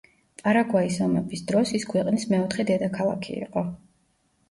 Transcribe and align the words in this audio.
პარაგვაის 0.45 0.97
ომების 1.09 1.45
დროს, 1.53 1.75
ის 1.81 1.87
ქვეყნის 1.93 2.29
მეოთხე 2.35 2.69
დედაქალაქი 2.73 3.41
იყო. 3.47 3.69